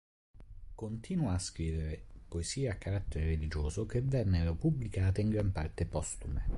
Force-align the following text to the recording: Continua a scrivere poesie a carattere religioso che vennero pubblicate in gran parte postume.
Continua 0.73 1.33
a 1.33 1.37
scrivere 1.37 2.05
poesie 2.27 2.71
a 2.71 2.75
carattere 2.77 3.25
religioso 3.25 3.85
che 3.85 4.01
vennero 4.01 4.55
pubblicate 4.55 5.21
in 5.21 5.29
gran 5.29 5.51
parte 5.51 5.85
postume. 5.85 6.45